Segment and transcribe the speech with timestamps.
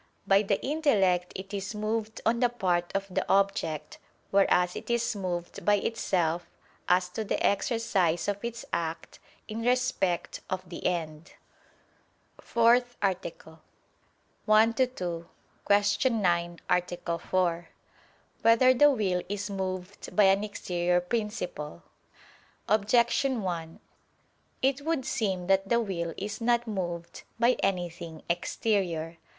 [0.25, 3.99] By the intellect it is moved on the part of the object:
[4.31, 6.47] whereas it is moved by itself,
[6.89, 11.33] as to the exercise of its act, in respect of the end.________________________
[12.43, 13.61] FOURTH ARTICLE
[14.49, 14.87] [I II,
[15.67, 16.09] Q.
[16.09, 16.93] 9, Art.
[17.21, 17.69] 4]
[18.41, 21.83] Whether the Will Is Moved by an Exterior Principle?
[22.67, 23.79] Objection 1:
[24.63, 29.17] It would seem that the will is not moved by anything exterior.